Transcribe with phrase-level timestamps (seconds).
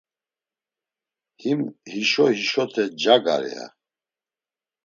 [1.41, 1.59] Him
[1.91, 3.65] hişo hişote cagar, ya.